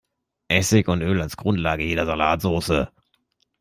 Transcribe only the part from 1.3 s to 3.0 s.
Grundlage jeder Salatsoße.